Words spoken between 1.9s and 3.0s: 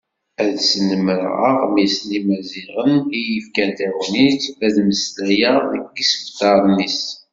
n Yimaziɣen